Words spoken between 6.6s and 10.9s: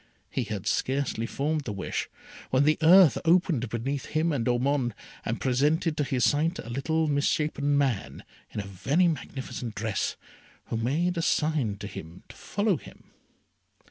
little misshapen man in a very magnificent dress, who